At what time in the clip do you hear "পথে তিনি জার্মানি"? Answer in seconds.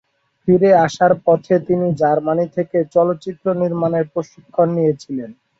1.25-2.45